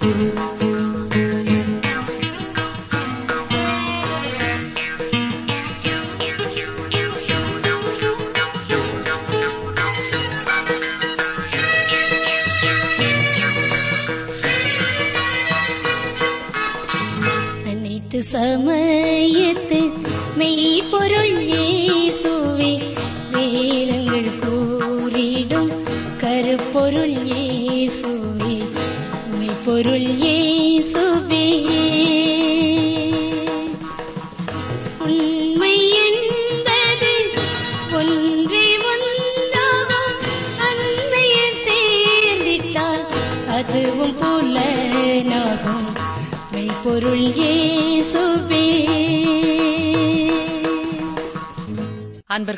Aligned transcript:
Thank 0.00 0.54
you. 0.54 0.59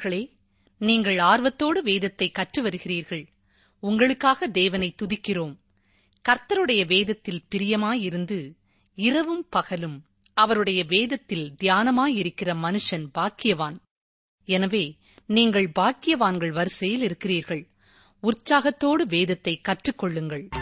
சகோதரர்களே 0.03 0.23
நீங்கள் 0.79 1.19
ஆர்வத்தோடு 1.19 1.83
வேதத்தை 1.83 2.31
கற்று 2.31 2.61
வருகிறீர்கள் 2.63 3.27
உங்களுக்காக 3.83 4.47
தேவனை 4.47 4.95
துதிக்கிறோம். 5.03 5.55
கர்த்தருடைய 6.25 6.87
வேதத்தில் 6.87 7.45
பிரியமாயிருந்து 7.51 8.39
இரவும் 8.99 9.47
பகலும் 9.51 10.05
அவருடைய 10.37 10.85
வேதத்தில் 10.89 11.55
தியானமாயிருக்கிற 11.65 12.51
மனுஷன் 12.65 13.07
பாக்கியவான். 13.15 13.79
எனவே 14.49 14.85
நீங்கள் 15.27 15.71
பாக்கியவான்கள் 15.79 16.53
வரிசையில் 16.53 17.03
இருக்கிறீர்கள். 17.03 17.65
உற்சாகத்தோடு 18.23 19.07
வேதத்தை 19.07 19.61
கற்றுக்கொள்ளுங்கள். 19.69 20.62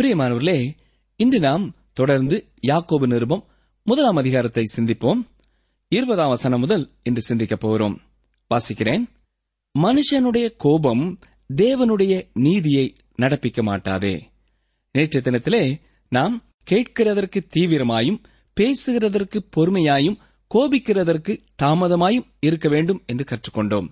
பிரியமானவர்களே 0.00 0.70
இன்று 1.16 1.38
நாம் 1.38 1.74
தொடர்ந்து 1.92 2.52
யாக்கோபு 2.62 3.06
நிருபம் 3.06 3.44
முதலாம் 3.82 4.16
அதிகாரத்தை 4.16 4.64
சிந்திப்போம். 4.76 5.26
இருபதாம் 5.88 6.28
வசனம் 6.28 6.60
முதல் 6.60 6.90
இன்று 7.02 7.22
சிந்திக்கப் 7.22 7.60
போகிறோம். 7.60 8.00
வாசிக்கிறேன். 8.54 9.04
மனுஷனுடைய 9.78 10.56
கோபம் 10.56 11.18
தேவனுடைய 11.56 12.28
நீதியை 12.32 12.96
நடப்பிக்க 13.18 13.62
மாட்டாதே. 13.62 14.30
நேற்று 14.92 15.20
தினத்திலே 15.20 15.80
நாம் 16.08 16.44
கேட்கிறதற்கு 16.70 17.46
தீவிரமாயும் 17.56 18.22
பேசுகிறதற்கு 18.60 19.38
பொறுமையாயும் 19.56 20.16
கோபிக்கிறதற்கு 20.54 21.38
தாமதமாயும் 21.62 22.26
இருக்க 22.40 22.68
வேண்டும் 22.68 23.02
என்று 23.06 23.24
கற்றுக்கொண்டோம். 23.24 23.88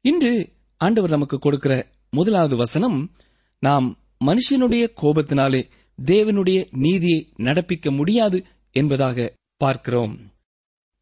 இன்று 0.00 0.52
ஆண்டவர் 0.76 1.10
நமக்கு 1.10 1.38
கொடுக்கிற 1.38 1.90
முதலாவது 2.10 2.56
வசனம் 2.56 3.12
நாம் 3.58 3.98
மனுஷனுடைய 4.24 4.88
கோபத்தினாலே 5.02 5.70
தேவனுடைய 6.04 6.66
நீதியை 6.70 7.28
நடப்பிக்க 7.36 7.96
முடியாது 7.96 8.44
என்பதாக 8.70 9.34
பார்க்கிறோம். 9.56 10.18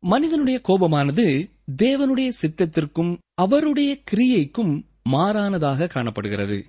மனிதனுடைய 0.00 0.60
கோபமானது 0.68 1.50
தேவனுடைய 1.82 2.28
சித்தத்திற்கும் 2.42 3.18
அவருடைய 3.34 3.98
கிரியைக்கும் 4.10 4.86
மாறானதாக 5.10 5.88
காணப்படுகிறது. 5.88 6.66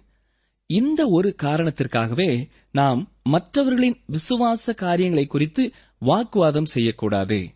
இந்த 0.65 1.07
ஒரு 1.07 1.35
காரணத்திற்காகவே 1.43 2.47
நாம் 2.71 3.11
மற்றவர்களின் 3.23 3.97
விசுவாச 4.05 4.73
காரியங்களை 4.75 5.25
குறித்து 5.25 5.71
வாக்குவாதம் 5.97 6.65
செய்யக்கூடாது. 6.65 7.49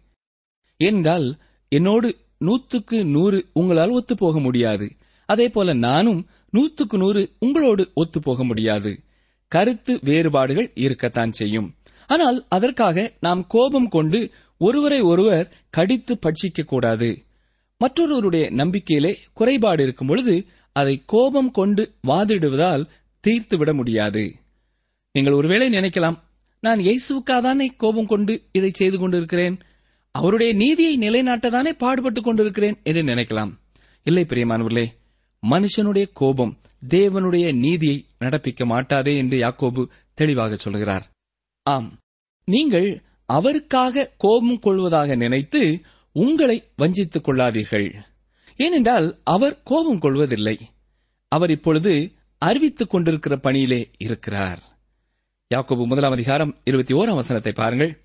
என்றால் 0.78 1.38
என்னோடு 1.68 2.16
நூத்துக்கு 2.40 3.04
நூறு 3.04 3.48
உங்களால் 3.54 4.04
ஒத்துப்போக 4.04 4.42
முடியாது. 4.42 4.96
அதே 5.28 5.50
போல 5.50 5.74
நானும் 5.74 6.22
நூத்துக்கு 6.54 6.98
நூறு 6.98 7.22
உங்களோடு 7.40 7.84
ஒத்து 7.94 8.20
போக 8.20 8.44
முடியாது. 8.44 8.92
கருத்து 9.52 9.94
வேறுபாடுகள் 10.02 10.72
இருக்கத்தான் 10.76 11.32
செய்யும். 11.32 11.68
ஆனால் 12.08 12.46
அதற்காக 12.50 13.14
நாம் 13.20 13.48
கோபம் 13.48 13.90
கொண்டு 13.90 14.20
ஒருவரை 14.58 15.00
ஒருவர் 15.02 15.48
கடித்து 15.70 16.14
பட்சிக்க 16.26 16.64
கூடாது. 16.66 17.10
மற்றொருவருடைய 17.82 18.46
நம்பிக்கையிலே 18.52 19.12
குறைபாடு 19.34 19.84
இருக்கும் 19.84 20.08
பொழுது 20.08 20.36
அதை 20.74 21.04
கோபம் 21.06 21.52
கொண்டு 21.52 21.84
வாதிடுவதால் 22.08 22.86
தீர்த்துவிட 23.24 23.74
முடியாது. 23.74 24.24
நீங்கள் 25.12 25.34
ஒருவேளை 25.34 25.68
நினைக்கலாம் 25.70 26.18
நான் 26.60 26.80
இயேசுக்காதானே 26.80 27.68
கோபம் 27.78 28.06
கொண்டு 28.06 28.34
இதை 28.52 28.70
செய்து 28.74 28.98
கொண்டிருக்கிறேன்? 29.00 29.58
அவருடைய 30.12 30.54
நீதியை 30.54 30.94
நிலைநாட்டதானே 30.98 31.72
பாடுபட்டுக் 31.78 32.24
கொண்டிருக்கிறேன் 32.24 32.78
என்று 32.84 33.02
நினைக்கலாம். 33.02 33.52
இல்லை 34.04 34.24
பிரியமானவர்களே 34.30 34.86
மனுஷனுடைய 35.42 36.10
கோபம் 36.14 36.58
தேவனுடைய 36.90 37.58
நீதியை 37.58 38.06
நடப்பிக்க 38.20 38.66
மாட்டாதே 38.66 39.18
என்று 39.18 39.38
யாக்கோபு 39.40 39.90
தெளிவாக 40.14 40.56
சொல்கிறார். 40.56 41.10
ஆம் 41.64 41.98
நீங்கள் 42.46 43.04
அவருக்காக 43.26 44.12
கோபம் 44.18 44.60
கொள்வதாக 44.60 45.16
நினைத்து 45.16 45.82
உங்களை 46.12 46.64
வஞ்சித்துக் 46.78 47.28
கொள்ளாதீர்கள். 47.28 47.96
ஏனென்றால் 48.58 49.18
அவர் 49.24 49.64
கோபம் 49.64 50.00
கொள்வதில்லை. 50.00 50.60
அவர் 51.28 51.50
இப்பொழுது 51.50 52.12
அறிவித்துக் 52.38 52.90
கொண்டிருக்கிற 52.90 53.38
பணியிலே 53.38 53.92
இருக்கிறார். 53.98 54.60
யாக்கோபு 55.56 55.86
முதலாம் 55.86 56.12
அதிகாரம் 56.12 56.56
இருபத்தி 56.64 56.94
ஓராம் 56.94 57.16
வசனத்தை 57.16 57.52
பாருங்கள். 57.52 58.02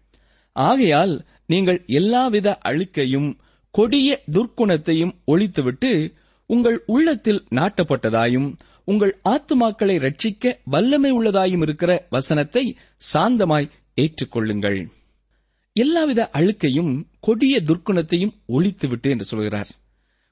ஆகையால் 0.52 1.26
நீங்கள் 1.46 1.82
எல்லாவித 1.86 2.58
அழுக்கையும் 2.64 3.38
கொடிய 3.70 4.22
துர்க்குணத்தையும் 4.32 5.12
ஒழித்துவிட்டு 5.26 6.14
உங்கள் 6.46 6.84
உள்ளத்தில் 6.86 7.44
நாட்டப்பட்டதாயும் 7.50 8.54
உங்கள் 8.84 9.20
ஆத்துமாக்களை 9.24 9.96
ரட்சிக்க 9.98 10.54
வல்லமை 10.64 11.12
உள்ளதாயும் 11.12 11.62
இருக்கிற 11.62 12.06
வசனத்தை 12.10 12.76
சாந்தமாய் 13.12 13.70
ஏற்றுக்கொள்ளுங்கள். 13.94 14.88
எல்லாவித 15.72 16.30
அழுக்கையும் 16.32 17.06
கொடிய 17.20 17.62
துர்க்குணத்தையும் 17.66 18.34
ஒழித்துவிட்டு 18.48 19.08
என்று 19.10 19.24
சொல்கிறார். 19.24 19.70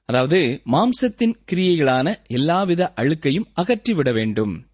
அதாவது 0.05 0.61
மாம்சத்தின் 0.65 1.35
கிரியைகளான 1.51 2.15
எல்லாவித 2.27 2.93
அழுக்கையும் 2.95 3.49
அகற்றிவிட 3.53 4.13
வேண்டும். 4.13 4.65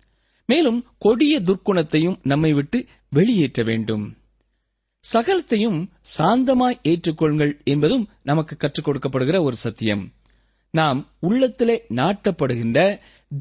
மேலும் 0.45 0.85
கொடிய 0.97 1.39
துர்க்குணத்தையும் 1.39 2.19
நம்மை 2.23 2.53
விட்டு 2.53 2.87
வெளியேற்ற 3.09 3.63
வேண்டும். 3.63 4.17
சகலத்தையும் 5.13 5.89
சாந்தமாய் 6.17 6.79
ஏற்றுக்கொள்ளுங்கள் 6.83 7.63
என்பதும் 7.63 8.09
நமக்கு 8.23 8.57
கற்றுக் 8.57 8.87
கொடுக்கப்படுகிற 8.87 9.43
ஒரு 9.43 9.55
சத்தியம். 9.55 10.13
நாம் 10.77 10.99
உள்ளத்திலே 11.19 11.75
நாட்டப்படுகின்ற 11.89 12.79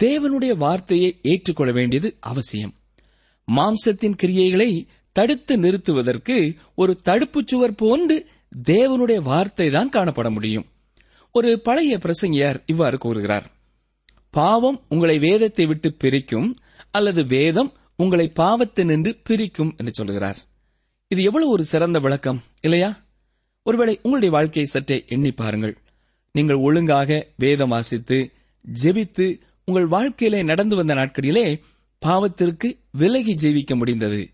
தேவனுடைய 0.02 0.52
வார்த்தையை 0.56 1.10
ஏற்றுக்கொள்ள 1.22 1.72
வேண்டியது 1.72 2.16
அவசியம். 2.20 2.74
மாம்சத்தின் 3.48 4.18
கிரியைகளை 4.22 4.70
தடுத்து 5.12 5.54
நிறுத்துவதற்கு 5.58 6.36
ஒரு 6.74 6.92
தடுப்புச் 7.04 7.46
சுவர் 7.46 7.74
போன்று 7.74 8.16
தேவனுடைய 8.68 9.18
வார்த்தை 9.22 9.70
தான் 9.70 9.92
காணப்பட 9.92 10.30
முடியும். 10.30 10.66
ஒரு 11.32 11.60
பழைய 11.60 11.98
பிரசங்கியார் 11.98 12.62
இவ்வாறு 12.66 12.98
கூறுகிறார். 12.98 13.46
பாவம் 14.30 14.78
உங்களை 14.88 15.18
வேதத்தை 15.18 15.66
விட்டு 15.66 15.92
பிரிக்கும் 15.92 16.56
அல்லது 16.90 17.26
வேதம் 17.26 17.72
உங்களை 17.96 18.32
பாவத்தினின்று 18.36 19.12
பிரிக்கும் 19.24 19.74
என்று 19.76 19.93
சொல்கிறார். 19.93 20.38
இது 21.08 21.22
எவ்வளவு 21.22 21.50
ஒரு 21.50 21.64
சிறந்த 21.64 21.98
விளக்கம் 21.98 22.43
இல்லையா? 22.60 22.90
ஒருவேளை 23.62 23.94
உங்களுடைய 23.96 24.34
வாழ்க்கையை 24.34 24.66
சற்றே 24.72 25.05
எண்ணி 25.08 25.31
பாருங்கள். 25.32 25.76
நீங்கள் 26.36 26.56
ஒழுங்காக 26.56 27.26
வேதம் 27.36 27.69
வாசித்து 27.69 28.31
ஜெபித்து 28.82 29.40
உங்கள் 29.64 29.86
வாழ்க்கையிலே 29.86 30.43
நடந்து 30.43 30.76
வந்த 30.76 30.94
நாட்களிலே 30.94 31.60
பாவத்திற்கு 32.06 32.78
விலகி 32.90 33.34
ஜெயிக்க 33.34 33.76
முடிந்தது. 33.76 34.31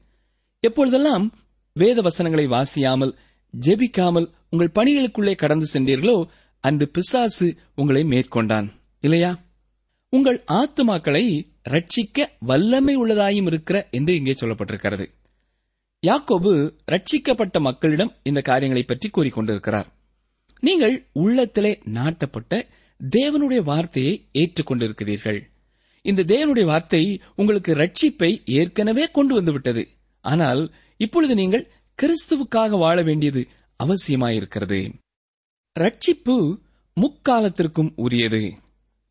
எப்பொழுதெல்லாம் 0.61 1.35
வேத 1.73 2.01
வசனங்களை 2.01 2.47
வாசியாமல் 2.47 3.15
ஜெபிக்காமல் 3.67 4.27
உங்கள் 4.51 4.73
பணிகளுக்குள்ளே 4.75 5.35
கடந்து 5.35 5.67
சென்றீர்களோ 5.73 6.25
அன்று 6.61 6.89
பிசாசு 6.89 7.57
உங்களை 7.75 8.05
மேற்கொண்டான். 8.05 8.69
இல்லையா? 9.01 9.41
உங்கள் 10.09 10.45
ஆத்துமாக்களை 10.53 11.25
ரட்சிக்க 11.71 12.29
வல்லமை 12.39 12.97
உள்ளதாயும் 12.97 13.47
இருக்கிற 13.47 13.89
என்று 13.91 14.15
இங்கே 14.15 14.35
சொல்லப்பட்டிருக்கிறது. 14.41 15.07
யாக்கோபு 16.07 16.75
ரட்சிக்கப்பட்ட 16.93 17.61
மக்களிடம் 17.61 18.13
இந்த 18.23 18.41
காரியங்களை 18.41 18.83
பற்றி 18.83 19.11
கூறிக்கொண்டிருக்கிறார். 19.11 19.92
நீங்கள் 20.65 20.95
உள்ளத்திலே 21.13 21.73
நாட்டப்பட்ட 21.95 22.55
தேவனுடைய 23.01 23.61
வார்த்தையை 23.63 24.15
ஏற்றுக்கொண்டிருக்கிறீர்கள். 24.33 25.41
இந்த 26.05 26.23
தேவனுடைய 26.23 26.65
வார்த்தை 26.65 27.21
உங்களுக்கு 27.37 27.73
ரட்சிப்பை 27.75 28.31
ஏற்கனவே 28.45 29.05
கொண்டு 29.11 29.35
வந்துவிட்டது. 29.35 29.83
ஆனால் 30.25 30.63
இப்பொழுது 31.01 31.35
நீங்கள் 31.35 31.69
கிறிஸ்துவுக்காக 31.99 32.79
வாழ 32.79 33.03
வேண்டியது 33.03 33.43
அவசியமாயிருக்கிறது. 33.81 34.81
ரட்சிப்பு 35.77 36.37
முக்காலத்திற்கும் 36.97 37.93
உரியது. 37.97 38.43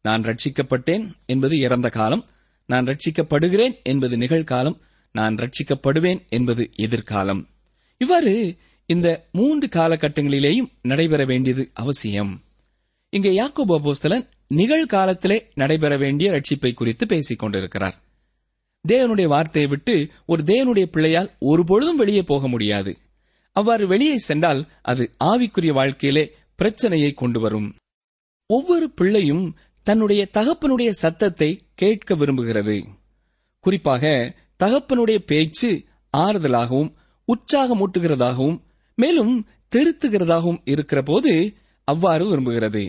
நான் 0.02 0.22
ரட்சிக்கப்பட்டேன் 0.22 1.06
என்பது 1.26 1.56
இறந்த 1.58 1.90
காலம் 1.90 2.24
நான் 2.70 2.86
ரட்சிக்கப்படுகிறேன் 2.86 3.76
என்பது 3.84 4.18
நிகழ்காலம் 4.18 4.78
நான் 5.16 5.36
ரட்சிக்கப்படுவேன் 5.36 6.22
என்பது 6.30 6.64
எதிர்காலம். 6.76 7.42
இவ்வாறு 8.02 8.34
இந்த 8.92 9.08
மூன்று 9.32 9.68
காலகட்டங்களிலேயும் 9.68 10.72
நடைபெற 10.82 11.26
வேண்டியது 11.26 11.64
அவசியம். 11.74 12.32
இங்கே 13.10 13.32
யாக்கோபு 13.32 13.74
அப்போஸ்தலன் 13.78 14.26
நிகழ்காலத்திலே 14.56 15.38
நடைபெற 15.54 15.98
வேண்டிய 15.98 16.32
ரட்சிப்பை 16.32 16.74
குறித்து 16.74 17.06
பேசிக் 17.06 17.40
கொண்டிருக்கிறார். 17.40 17.96
தேவனுடைய 18.88 19.28
வார்த்தையை 19.28 19.70
விட்டு 19.70 19.96
ஒரு 20.26 20.44
தேவனுடைய 20.44 20.86
பிள்ளையால் 20.86 21.30
ஒருபொழுதும் 21.40 21.96
வெளியே 21.96 22.24
போக 22.24 22.48
முடியாது. 22.48 22.98
அவ்வாறு 23.52 23.88
வெளியே 23.88 24.18
சென்றால் 24.18 24.62
அது 24.82 25.04
ஆவிக்குரிய 25.24 25.74
வாழ்க்கையிலே 25.74 26.26
பிரச்சனையை 26.56 27.12
கொண்டு 27.14 27.40
வரும். 27.40 27.70
ஒவ்வொரு 28.46 28.92
பிள்ளையும் 28.92 29.46
தன்னுடைய 29.84 30.22
தகப்பனுடைய 30.34 30.90
சத்தத்தை 30.90 31.50
கேட்க 31.76 32.16
விரும்புகிறது. 32.16 32.76
குறிப்பாக 33.60 34.04
தகப்பனுடைய 34.64 35.18
பேச்சு 35.26 35.84
ஆறுதலாகவும் 36.18 36.92
உற்சாகமூட்டுகிறதாகவும் 37.28 38.58
மேலும் 39.02 39.34
திருத்துகிறதாகவும் 39.72 40.62
இருக்கிற 40.66 41.00
போது 41.02 41.32
அவ்வாறு 41.88 42.24
விரும்புகிறது. 42.26 42.84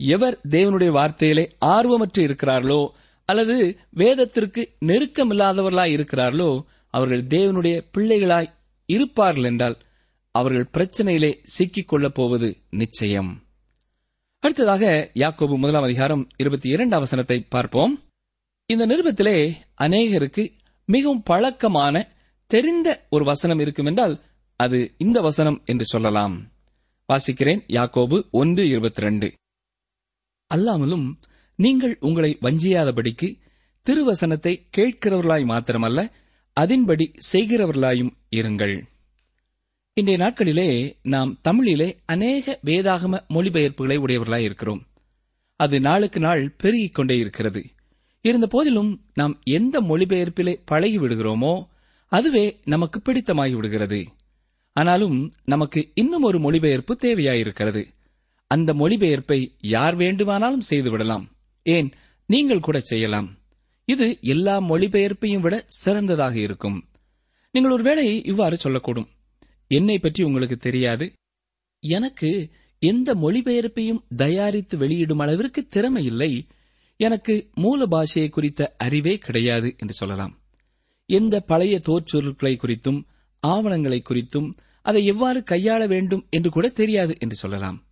எவர் 0.00 0.36
தேவனுடைய 0.48 0.90
வார்த்தையிலே 0.98 1.44
ஆர்வமற்று 1.64 2.22
இருக்கிறார்களோ 2.28 2.80
அல்லது 3.28 3.56
வேதத்திற்கு 3.90 4.62
நெருக்கமில்லாதவர்களாய் 4.86 5.94
இருக்கிறார்களோ 5.96 6.50
அவர்கள் 6.94 7.24
தேவனுடைய 7.34 7.76
பிள்ளைகளாய் 7.96 8.52
இருப்பார்கள் 8.88 9.42
என்றால் 9.42 9.76
அவர்கள் 10.34 10.72
பிரச்சனையிலே 10.76 11.30
சிக்கிக் 11.56 11.88
கொள்ளப் 11.88 12.14
போவது 12.14 12.48
நிச்சயம். 12.70 13.30
அடுத்ததாக 14.42 14.84
யாக்கோபு 15.14 15.54
முதலாம் 15.56 15.82
அதிகாரம் 15.82 16.22
இருபத்தி 16.36 16.68
இரண்டாம் 16.68 17.00
வசனத்தை 17.00 17.38
பார்ப்போம். 17.48 17.94
இந்த 18.70 18.86
நிருபத்திலே 18.86 19.36
அநேகருக்கு 19.82 20.44
மிகவும் 20.88 21.22
பழக்கமான 21.22 22.04
தெரிந்த 22.50 22.88
ஒரு 23.10 23.24
வசனம் 23.24 23.58
இருக்கும் 23.58 23.86
என்றால் 23.86 24.14
அது 24.56 24.94
இந்த 24.98 25.20
வசனம் 25.20 25.62
என்று 25.64 25.86
சொல்லலாம். 25.86 26.48
வாசிக்கிறேன் 27.12 27.60
யாக்கோபு 27.68 28.30
ஒன்று 28.30 28.68
இருபத்தி 28.68 29.00
ரெண்டு 29.00 29.32
அல்லாமலும் 30.54 31.14
நீங்கள் 31.56 31.96
உங்களை 32.00 32.38
வஞ்சியாதபடிக்கு 32.40 33.38
திருவசனத்தை 33.86 34.66
கேட்கிறவர்களாய் 34.76 35.44
மாத்திரமல்ல 35.44 36.10
அதன்படி 36.52 37.10
செய்கிறவர்களாயும் 37.32 38.10
இருங்கள். 38.30 38.82
இன்றைய 39.92 40.24
நாட்களிலே 40.24 40.96
நாம் 41.02 41.38
தமிழிலே 41.42 41.96
அநேக 42.04 42.60
வேதாகம 42.64 43.20
மொழிபெயர்ப்புகளை 43.28 43.96
உடையவர்களாய் 43.98 44.44
இருக்கிறோம். 44.44 44.86
அது 45.56 45.80
நாளுக்கு 45.80 46.20
நாள் 46.20 46.50
பெருகிக் 46.50 46.94
கொண்டே 46.94 47.16
இருக்கிறது. 47.18 47.64
இருந்த 48.20 48.46
போதிலும் 48.46 49.04
நாம் 49.14 49.40
எந்த 49.44 49.80
மொழிபெயர்ப்பிலே 49.80 50.62
பழகி 50.64 50.98
விடுகிறோமோ 50.98 51.66
அதுவே 52.06 52.60
நமக்கு 52.64 53.00
பிடித்தமாகி 53.04 53.54
விடுகிறது. 53.54 54.06
ஆனாலும் 54.78 55.18
நமக்கு 55.44 55.80
இன்னும் 55.94 56.22
ஒரு 56.22 56.38
மொழிபெயர்ப்பு 56.40 56.98
தேவையாயிருக்கிறது. 57.00 57.82
அந்த 58.46 58.74
மொழிபெயர்ப்பை 58.74 59.38
யார் 59.58 59.94
வேண்டுமானாலும் 59.94 60.66
செய்துவிடலாம் 60.70 61.24
ஏன்? 61.62 61.92
நீங்கள் 62.26 62.60
கூட 62.60 62.80
செய்யலாம். 62.80 63.28
இது 63.84 64.18
எல்லா 64.20 64.60
மொழிபெயர்ப்பையும் 64.60 65.40
விட 65.40 65.64
சிறந்ததாக 65.68 66.38
இருக்கும். 66.38 66.88
நீங்கள் 67.50 67.72
ஒருவேளை 67.72 68.22
இவ்வாறு 68.24 68.56
சொல்லக்கூடும். 68.64 69.08
என்னை 69.68 69.98
பற்றி 69.98 70.24
உங்களுக்கு 70.24 70.56
தெரியாது. 70.56 71.12
எனக்கு 71.80 72.50
எந்த 72.78 73.14
மொழிபெயர்ப்பையும் 73.14 74.04
தயாரித்து 74.16 74.78
வெளியிடும் 74.78 75.18
அளவிற்கு 75.18 75.66
திறமை 75.66 76.04
இல்லை. 76.04 76.46
எனக்கு 76.96 77.34
மூல 77.54 77.86
பாஷையை 77.86 78.28
குறித்த 78.28 78.74
அறிவே 78.78 79.18
கிடையாது 79.18 79.74
என்று 79.78 79.94
சொல்லலாம். 79.94 80.34
எந்த 81.06 81.40
பழைய 81.40 81.80
தோற்சொருட்களை 81.88 82.54
குறித்தும் 82.56 83.00
ஆவணங்களை 83.40 84.02
குறித்தும் 84.02 84.52
அதை 84.86 85.04
எவ்வாறு 85.04 85.44
கையாள 85.50 85.88
வேண்டும் 85.88 86.26
என்று 86.30 86.50
கூட 86.50 86.68
தெரியாது 86.68 87.16
என்று 87.18 87.36
சொல்லலாம். 87.36 87.86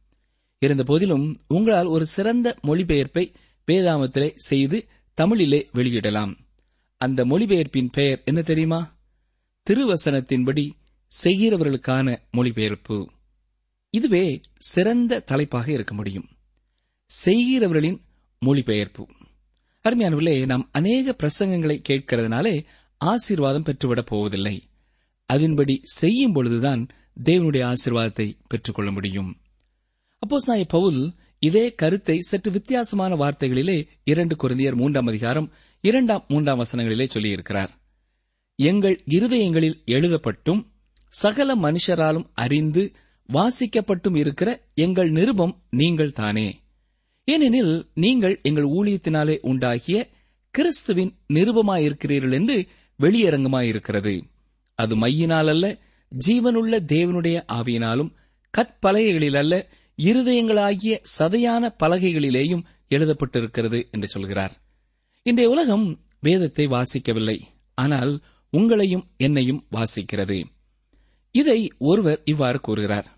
இருந்த 0.59 0.83
போதிலும் 0.83 1.35
உங்களால் 1.49 1.87
ஒரு 1.87 2.07
சிறந்த 2.07 2.57
மொழிபெயர்ப்பை 2.63 3.35
வேதாமத்திலே 3.67 4.33
செய்து 4.35 4.89
தமிழிலே 5.15 5.69
வெளியிடலாம். 5.75 6.37
அந்த 6.99 7.25
மொழிபெயர்ப்பின் 7.25 7.89
பெயர் 7.93 8.23
என்ன 8.25 8.43
தெரியுமா? 8.43 8.97
திருவசனத்தின்படி 9.71 10.71
செய்கிறவர்களுக்கான 11.23 12.19
மொழிபெயர்ப்பு. 12.31 13.11
இதுவே 13.91 14.41
சிறந்த 14.59 15.21
தலைப்பாக 15.21 15.73
இருக்க 15.73 15.95
முடியும். 15.95 16.29
செய்கிறவர்களின் 17.25 18.01
மொழிபெயர்ப்பு. 18.39 19.09
அருமையானவர்களே 19.89 20.47
நாம் 20.47 20.69
அநேக 20.73 21.17
பிரசங்கங்களை 21.23 21.83
கேட்கிறதுனாலே 21.89 22.65
ஆசீர்வாதம் 22.99 23.63
பெற்றுவிடப் 23.63 24.07
போவதில்லை. 24.07 24.69
அதன்படி 25.35 25.75
செய்யும் 25.99 26.33
பொழுதுதான் 26.33 26.83
தேவனுடைய 27.25 27.63
ஆசீர்வாதத்தை 27.65 28.27
பெற்றுக்கொள்ள 28.49 28.91
முடியும். 28.91 29.31
அப்போஸ்தலனாகிய 30.23 30.67
பவுல் 30.69 31.01
இதே 31.39 31.65
கருத்தை 31.75 32.17
சற்று 32.21 32.51
வித்தியாசமான 32.51 33.13
வார்த்தைகளிலே 33.17 33.79
இரண்டு 34.05 34.35
குருந்தியர் 34.43 34.75
மூன்றாம் 34.75 35.07
அதிகாரம் 35.07 35.49
இரண்டாம் 35.85 36.25
மூன்றாம் 36.29 36.61
வசனங்களிலே 36.61 37.07
சொல்லியிருக்கிறார். 37.15 37.73
எங்கள் 38.59 38.97
இருதயங்களில் 39.09 39.79
எழுதப்பட்டும் 39.87 40.63
சகல 41.13 41.55
மனுஷராலும் 41.57 42.27
அறிந்து 42.35 42.83
வாசிக்கப்பட்டும் 43.29 44.17
இருக்கிற 44.17 44.51
எங்கள் 44.75 45.11
நிருபம் 45.11 45.55
நீங்கள் 45.71 46.17
தானே. 46.21 46.49
ஏனெனில் 47.29 47.75
நீங்கள் 47.95 48.37
எங்கள் 48.43 48.69
ஊழியத்தினாலே 48.79 49.37
உண்டாகிய 49.43 49.99
கிறிஸ்துவின் 50.55 51.13
நிருபமாயிருக்கிறீர்கள் 51.35 52.35
என்று 52.39 52.57
வெளியரங்கமாயிருக்கிறது. 53.01 54.15
அது 54.75 54.97
மையினால் 54.97 55.49
அல்ல 55.49 55.67
ஜீவனுள்ள 56.13 56.75
தேவனுடைய 56.87 57.37
ஆவியினாலும் 57.53 58.13
கற்பலகைகளில் 58.55 59.37
அல்ல 59.37 59.55
இருதயங்களாகிய 59.99 60.95
சதையான 61.19 61.71
பலகைகளிலேயும் 61.83 62.65
எழுதப்பட்டிருக்கிறது 62.89 63.91
என்று 63.91 64.09
சொல்கிறார். 64.09 64.55
இன்றைய 65.23 65.51
உலகம் 65.51 65.87
வேதத்தை 66.21 66.67
வாசிக்கவில்லை 66.67 67.39
ஆனால் 67.79 68.13
உங்களையும் 68.53 69.05
என்னையும் 69.17 69.65
வாசிக்கிறது. 69.71 70.39
இதை 71.35 71.73
ஒருவர் 71.79 72.21
இவ்வாறு 72.25 72.61
கூறுகிறார். 72.61 73.09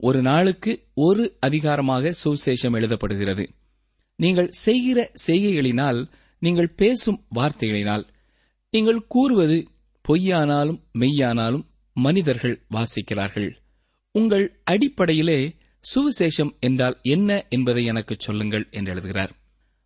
ஒரு 0.00 0.22
நாளுக்கு 0.22 0.72
ஒரு 0.94 1.36
அதிகாரமாக 1.40 2.12
சுவிசேஷம் 2.24 2.76
எழுதப்படுகிறது. 2.78 3.44
நீங்கள் 4.18 4.48
செய்கிற 4.48 4.98
செய்கைகளினால் 5.26 6.00
நீங்கள் 6.42 6.74
பேசும் 6.74 7.20
வார்த்தைகளினால் 7.34 8.04
நீங்கள் 8.70 9.06
கூறுவது 9.06 9.58
பொய்யானாலும் 10.08 10.82
மெய்யானாலும் 10.98 11.66
மனிதர்கள் 11.94 12.66
வாசிக்கிறார்கள். 12.70 13.50
உங்கள் 14.12 14.60
அடிப்படையிலே 14.64 15.56
சுவிசேஷம் 15.94 16.58
என்றால் 16.60 16.98
என்ன 17.02 17.46
என்பதை 17.48 17.84
எனக்கு 17.84 18.16
சொல்லுங்கள் 18.18 18.68
என்று 18.70 18.92
எழுதுகிறார். 18.92 19.32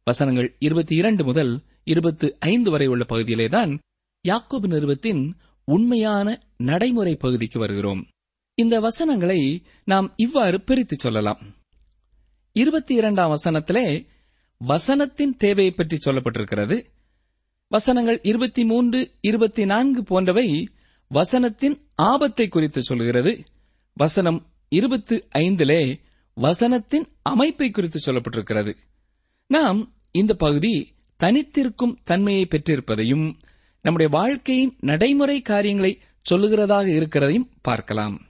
வசனங்கள் 0.05 0.57
இருபத்தி 0.59 0.97
இரண்டு 0.97 1.25
முதல் 1.25 1.63
இருபத்தி 1.85 2.35
ஐந்து 2.39 2.71
வரை 2.71 2.87
உள்ள 2.87 3.05
பகுதியிலேதான் 3.09 3.79
யாக்கோபு 4.29 4.67
நிறுவத்தின் 4.67 5.37
உண்மையான 5.65 6.43
நடைமுறை 6.57 7.17
பகுதிக்கு 7.17 7.59
வருகிறோம். 7.59 8.07
இந்த 8.55 8.81
வசனங்களை 8.81 9.67
நாம் 9.85 10.13
இவ்வாறு 10.17 10.61
பிரித்து 10.61 10.97
சொல்லலாம். 10.99 11.39
இருபத்தி 12.53 12.95
இரண்டாம் 12.95 13.37
வசனத்திலே 13.37 14.07
வசனத்தின் 14.69 15.37
தேவையை 15.37 15.73
பற்றி 15.73 15.99
சொல்லப்பட்டிருக்கிறது. 16.05 16.85
வசனங்கள் 17.73 18.19
இருபத்தி 18.23 18.65
மூன்று 18.65 19.11
இருபத்தி 19.21 19.65
நான்கு 19.65 20.05
போன்றவை 20.05 20.69
வசனத்தின் 21.15 21.77
ஆபத்தை 21.95 22.49
குறித்து 22.49 22.83
சொல்கிறது. 22.83 23.45
வசனம் 23.95 24.47
இருபத்தி 24.69 25.17
ஐந்திலே 25.17 26.01
வசனத்தின் 26.37 27.07
அமைப்பை 27.23 27.71
குறித்து 27.71 27.99
சொல்லப்பட்டிருக்கிறது. 28.07 28.77
நாம் 29.47 29.93
இந்த 30.11 30.35
பகுதி 30.35 30.93
தனித்திருக்கும் 31.21 31.97
தன்மையை 32.05 32.47
பெற்றிருப்பதையும் 32.51 33.35
நம்முடைய 33.83 34.13
வாழ்க்கையின் 34.13 34.77
நடைமுறை 34.81 35.43
காரியங்களை 35.43 35.99
சொல்லுகிறதாக 36.31 36.87
இருக்கிறதையும் 36.99 37.49
பார்க்கலாம். 37.63 38.21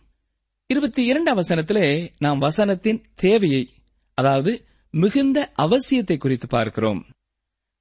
இருபத்தி 0.67 1.05
இரண்டாம் 1.05 1.37
வசனத்திலே 1.37 2.09
நாம் 2.19 2.41
வசனத்தின் 2.41 3.05
தேவையை 3.15 3.71
அதாவது 4.15 4.65
மிகுந்த 4.91 5.53
அவசியத்தை 5.59 6.19
குறித்து 6.19 6.47
பார்க்கிறோம். 6.47 7.07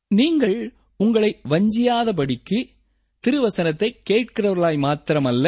நீங்கள் 0.08 0.74
உங்களை 1.00 1.30
வஞ்சியாதபடிக்கு 1.50 2.58
திருவசனத்தை 3.24 3.90
கேட்கிறவர்களாய் 4.10 4.80
மாத்திரமல்ல 4.86 5.48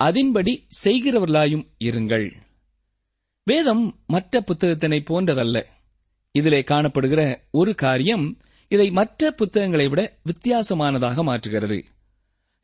அதின்படி 0.00 0.52
செய்கிறவர்களாயும் 0.84 1.64
இருங்கள். 1.84 2.26
வேதம் 3.46 3.84
மற்ற 4.06 4.40
புத்தகத்தினை 4.40 5.00
போன்றதல்ல. 5.04 5.56
இதிலே 6.34 6.60
காணப்படுகிற 6.60 7.22
ஒரு 7.50 7.74
காரியம் 7.74 8.26
இதை 8.70 8.90
மற்ற 8.90 9.30
புத்தகங்களை 9.30 9.88
விட 9.88 10.02
வித்தியாசமானதாக 10.24 11.22
மாற்றுகிறது. 11.22 11.78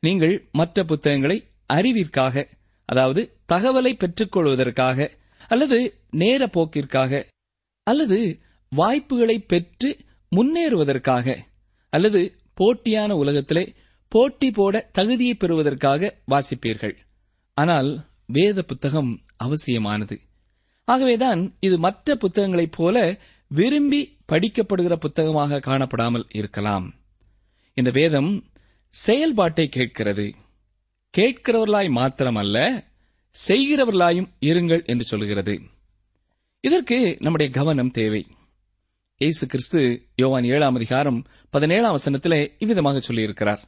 நீங்கள் 0.03 0.35
மற்ற 0.51 0.83
புத்தகங்களை 0.83 1.37
அறிவிற்காக 1.73 2.45
அதாவது 2.89 3.21
தகவலை 3.53 3.93
பெற்றுக்கொள்வதற்காக 3.95 5.09
அல்லது 5.47 5.79
நேர 6.11 6.45
போக்கிற்காக 6.47 7.11
அல்லது 7.87 8.19
வாய்ப்புகளை 8.71 9.37
பெற்று 9.47 9.89
முன்னேறுவதற்காக 10.31 11.27
அல்லது 11.89 12.35
போட்டியான 12.61 13.11
உலகத்திலே 13.11 13.73
போட்டி 14.07 14.51
போட 14.51 14.89
தகுதியை 14.91 15.35
பெறுவதற்காக 15.35 16.17
வாசிப்பீர்கள். 16.31 16.95
ஆனால் 17.53 18.05
வேத 18.25 18.63
புத்தகம் 18.63 19.21
அவசியமானது. 19.37 20.19
ஆகவேதான் 20.85 21.55
இது 21.59 21.77
மற்ற 21.77 22.15
புத்தகங்களைப் 22.15 22.71
போல 22.71 23.19
விரும்பி 23.47 24.17
படிக்கப்படுகிற 24.31 24.95
புத்தகமாக 24.95 25.59
காணப்படாமல் 25.59 26.25
இருக்கலாம். 26.29 26.93
இந்த 27.73 27.91
வேதம் 27.93 28.51
செயல்பாட்டை 28.89 29.69
கேட்கிறது. 29.69 30.35
கேட்கிறவர்களாய் 31.17 31.91
மாத்திரமல்ல 31.91 32.83
செய்கிறவர்களாயும் 33.47 34.29
இருங்கள் 34.39 34.85
என்று 34.85 35.03
சொல்கிறது. 35.03 35.61
இதற்கு 36.61 37.17
நம்முடைய 37.19 37.51
கவனம் 37.51 37.91
தேவை. 37.91 38.27
இயேசு 39.21 39.45
கிறிஸ்து 39.47 39.79
யோவான் 40.15 40.43
ஏழாம் 40.43 40.75
அதிகாரம் 40.75 41.17
பதினேழாம் 41.49 41.95
வசனத்திலே 41.95 42.37
இவ்விதமாக 42.59 42.99
சொல்லியிருக்கிறார். 43.07 43.61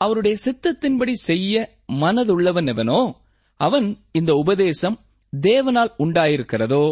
அவருடைய 0.00 0.36
சித்தத்தின்படி 0.44 1.12
செய்ய 1.20 1.78
மனதுள்ளவன் 2.00 2.66
எவனோ 2.66 2.98
அவன் 3.60 3.86
இந்த 4.12 4.32
உபதேசம் 4.34 4.96
தேவனால் 5.32 5.92
உண்டாயிருக்கிறதோ 5.98 6.82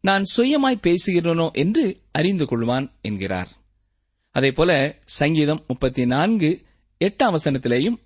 நான் 0.00 0.22
சுயமாய் 0.36 0.78
பேசுகிறனோ 0.86 1.50
என்று 1.52 1.84
அறிந்து 2.12 2.44
கொள்வான் 2.44 2.86
என்கிறார். 3.00 3.50
அதேபோல 4.34 5.00
சங்கீதம் 5.04 5.64
முப்பத்தி 5.68 6.06
நான்கு 6.06 6.50
எட்டாம் 7.00 7.36
வசனத்திலேயும் 7.36 7.98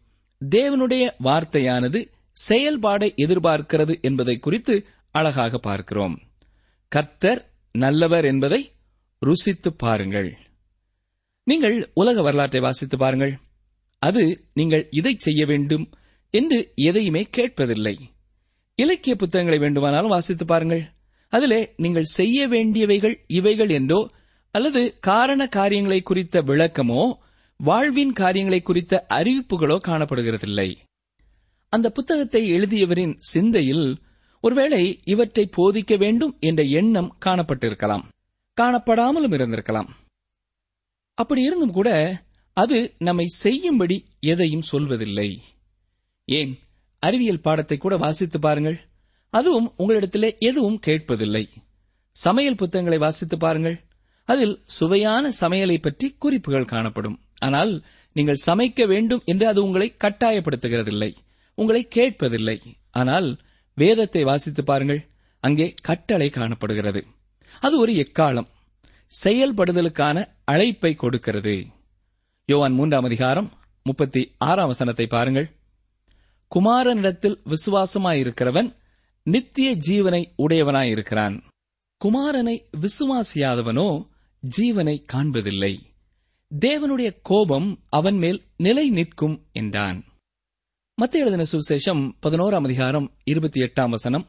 தேவனுடைய 0.43 1.05
வார்த்தையானது 1.25 2.03
செயல்பாடை 2.37 3.11
எதிர்பார்க்கிறது 3.17 3.97
என்பதை 4.01 4.37
குறித்து 4.39 4.87
அழகாக 5.11 5.59
பார்க்கிறோம். 5.59 6.19
கர்த்தர் 6.93 7.43
நல்லவர் 7.75 8.25
என்பதை 8.25 8.61
ருசித்து 9.23 9.71
பாருங்கள். 9.73 10.31
நீங்கள் 11.47 11.77
உலக 11.95 12.23
வரலாற்றை 12.23 12.61
வாசித்து 12.61 12.97
பாருங்கள். 12.97 13.35
அது 14.03 14.23
நீங்கள் 14.53 14.85
இதை 14.91 15.15
செய்ய 15.19 15.43
வேண்டும் 15.47 15.87
என்று 16.35 16.59
எதையுமே 16.75 17.23
கேட்பதில்லை. 17.37 17.95
இலக்கிய 18.79 19.15
புத்தகங்களை 19.17 19.59
வேண்டுமானாலும் 19.59 20.11
வாசித்து 20.11 20.45
பாருங்கள். 20.45 20.83
அதிலே 21.33 21.61
நீங்கள் 21.77 22.13
செய்ய 22.19 22.49
வேண்டியவைகள் 22.49 23.17
இவைகள் 23.27 23.69
என்றோ 23.69 24.01
அல்லது 24.55 24.83
காரண 25.01 25.41
காரியங்களை 25.47 26.03
குறித்த 26.03 26.43
விளக்கமோ 26.43 27.03
வாழ்வின் 27.61 28.13
காரியங்களை 28.13 28.61
குறித்த 28.63 29.07
அறிவிப்புகளோ 29.09 29.77
காணப்படுகிறதில்லை. 29.89 30.69
அந்த 31.73 31.87
புத்தகத்தை 31.91 32.43
எழுதியவரின் 32.51 33.15
சிந்தையில் 33.33 33.87
ஒருவேளை 34.45 34.83
இவற்றை 35.05 35.45
போதிக்க 35.57 35.93
வேண்டும் 35.97 36.37
என்ற 36.41 36.63
எண்ணம் 36.81 37.11
காணப்பட்டிருக்கலாம். 37.27 38.05
காணப்படாமலும் 38.61 39.35
இருந்திருக்கலாம். 39.39 39.89
அப்படி 41.15 41.43
இருந்தும் 41.43 41.73
கூட 41.73 41.91
அது 42.57 42.95
நம்மை 42.99 43.27
செய்யும்படி 43.27 44.05
எதையும் 44.21 44.69
சொல்வதில்லை. 44.73 45.39
ஏன்? 46.25 46.59
அறிவியல் 47.03 47.41
பாடத்தை 47.41 47.79
கூட 47.79 47.97
வாசித்து 47.97 48.39
பாருங்கள். 48.39 48.79
அதுவும் 49.31 49.75
உங்களிடத்திலே 49.79 50.39
எதுவும் 50.39 50.81
கேட்பதில்லை. 50.87 51.45
சமையல் 52.17 52.55
புத்தகங்களை 52.55 52.99
வாசித்து 52.99 53.37
பாருங்கள். 53.39 53.77
அதில் 54.25 54.63
சுவையான 54.67 55.33
சமையலை 55.41 55.77
பற்றி 55.81 56.15
குறிப்புகள் 56.19 56.65
காணப்படும். 56.65 57.21
ஆனால் 57.39 57.85
நீங்கள் 58.13 58.45
சமைக்க 58.47 58.87
வேண்டும் 58.87 59.23
என்று 59.25 59.47
அது 59.47 59.63
உங்களை 59.63 59.95
கட்டாயப்படுத்துகிறதில்லை. 60.05 61.11
உங்களை 61.55 61.89
கேட்பதில்லை. 61.95 62.59
ஆனால் 62.91 63.29
வேதத்தை 63.75 64.25
வாசித்து 64.25 64.65
பாருங்கள். 64.65 65.07
அங்கே 65.41 65.75
கட்டளை 65.83 66.31
காணப்படுகிறது. 66.31 67.07
அது 67.61 67.79
ஒரு 67.79 67.93
எக்காலம். 67.93 68.47
செயல்படுதலுக்கான 69.25 70.25
அழைப்பை 70.45 70.95
கொடுக்கிறது. 70.95 71.67
யோவான் 72.47 72.73
மூன்றாம் 72.73 73.05
அதிகாரம் 73.05 73.53
முப்பத்தி 73.83 74.35
ஆறாம் 74.39 74.67
வசனத்தை 74.67 75.07
பாருங்கள். 75.07 75.57
குமாரனிடத்தில் 76.55 77.41
விசுவாசமாயிருக்கிறவன் 77.47 78.77
நித்திய 79.23 79.77
ஜீவனை 79.77 80.25
உடையவனாயிருக்கிறான். 80.39 81.43
குமாரனை 82.05 82.69
விசுவாசியாதவனோ 82.81 84.09
ஜீவனை 84.59 85.05
காண்பதில்லை. 85.13 85.81
தேவனுடைய 86.61 87.19
கோபம் 87.23 87.83
அவன் 87.89 88.17
மேல் 88.17 88.43
நிலை 88.57 88.91
நிற்கும் 88.91 89.47
என்றான். 89.53 90.05
மத்திய 90.95 91.25
எழுதின 91.25 91.47
சுவிசேஷம் 91.53 92.13
பதினோராம் 92.27 92.65
அதிகாரம் 92.65 93.13
இருபத்தி 93.25 93.61
எட்டாம் 93.61 93.89
வசனம் 93.89 94.29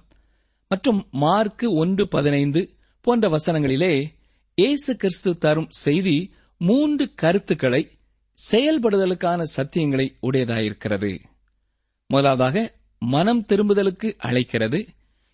மற்றும் 0.68 1.08
மார்க்கு 1.12 1.74
ஒன்று 1.74 2.08
பதினைந்து 2.08 2.79
போன்ற 3.02 3.30
வசனங்களிலே 3.30 4.06
இயேசு 4.56 4.96
கிறிஸ்து 4.96 5.38
தரும் 5.38 5.68
செய்தி 5.70 6.32
மூன்று 6.58 7.14
கருத்துக்களை 7.14 7.82
செயல்படுதலுக்கான 8.52 9.44
சத்தியங்களை 9.56 10.08
உடையதாயிருக்கிறது. 10.22 11.20
முதலாவதாக 12.08 12.76
மனம் 13.00 13.46
திரும்புதலுக்கு 13.48 14.14
அழைக்கிறது. 14.18 14.88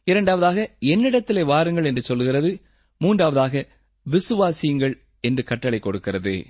இரண்டாவதாக 0.04 0.75
என்னிடத்திலே 0.82 1.43
வாருங்கள் 1.45 1.86
என்று 1.86 2.01
சொல்கிறது 2.01 2.51
மூன்றாவதாக 2.97 3.67
விசுவாசியுங்கள் 4.06 4.95
என்று 5.21 5.43
கட்டளை 5.43 5.80
கொடுக்கிறது. 5.80 6.45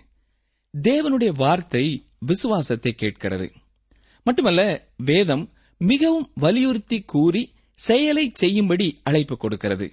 தேவனுடைய 0.83 1.31
வார்த்தை 1.35 1.85
விசுவாசத்தை 2.19 2.91
கேட்கிறது. 2.93 3.51
மட்டுமல்ல 4.23 4.87
வேதம் 4.97 5.53
மிகவும் 5.77 6.31
வலியுறுத்தி 6.35 7.01
கூறி 7.01 7.53
செயலை 7.73 8.31
செய்யும்படி 8.33 8.99
அழைப்பு 9.03 9.37
கொடுக்கிறது. 9.37 9.91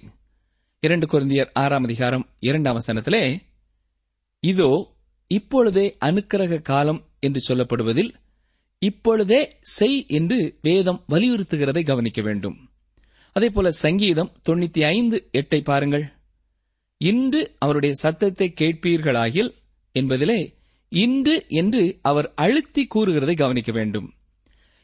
இரண்டு 0.85 1.07
குருந்தியர் 1.11 1.49
ஆறாம் 1.53 1.83
அதிகாரம் 1.83 2.23
இரண்டாம் 2.39 2.77
வசனத்திலே 2.79 3.39
இதோ 4.39 4.95
இப்பொழுதே 5.27 5.97
அனுக்கிரக 6.05 6.61
காலம் 6.61 6.99
என்று 7.19 7.41
சொல்லப்படுவதில் 7.47 8.09
இப்பொழுதே 8.79 9.39
செய் 9.61 10.05
என்று 10.07 10.57
வேதம் 10.61 11.03
வலியுறுத்துகிறதை 11.09 11.83
கவனிக்க 11.85 12.21
வேண்டும். 12.21 12.57
அதேபோல 13.35 13.69
சங்கீதம் 13.69 14.31
தொண்ணூத்தி 14.49 14.81
ஐந்து 14.85 15.29
எட்டை 15.33 15.63
பாருங்கள். 15.63 16.05
இன்று 16.97 17.55
அவருடைய 17.59 17.95
சத்தத்தை 17.95 18.53
கேட்பீர்களாகில் 18.61 19.51
என்பதிலே 19.95 20.53
இன்று 20.89 21.45
என்று 21.47 21.99
அவர் 22.01 22.31
அழுத்தி 22.35 22.87
கூறுகிறதை 22.95 23.35
கவனிக்க 23.35 23.71
வேண்டும். 23.71 24.09